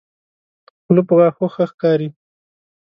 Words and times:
خله 0.83 1.01
په 1.07 1.13
غاښو 1.17 1.45
ښه 1.53 1.65
ښکاري. 1.71 2.09